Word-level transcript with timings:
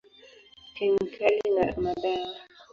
Kemikali 0.75 1.39
na 1.55 1.65
madawa. 1.83 2.35